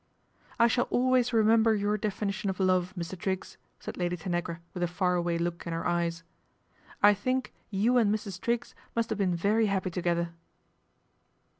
"I 0.59 0.65
shall 0.65 0.85
always 0.89 1.31
remember 1.31 1.75
your 1.75 1.95
definition 1.95 2.49
o! 2.49 2.55
love, 2.63 2.91
Mr. 2.97 3.15
Triggs," 3.15 3.57
said 3.79 3.97
Lady 3.97 4.17
Tanagra 4.17 4.59
with 4.73 4.81
a 4.81 4.87
far 4.87 5.13
away 5.13 5.37
look 5.37 5.67
in 5.67 5.73
her 5.73 5.85
eyes." 5.85 6.23
I 7.03 7.13
think 7.13 7.53
you 7.69 7.97
and 7.99 8.11
Mrs 8.11 8.41
Triggs 8.41 8.73
must 8.95 9.11
have 9.11 9.19
been 9.19 9.35
very 9.35 9.67
happy 9.67 9.91
together." 9.91 10.31